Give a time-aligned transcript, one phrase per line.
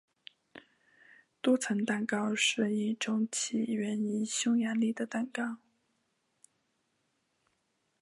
[1.43, 5.57] 多层蛋糕是一种起源于匈牙利的蛋糕。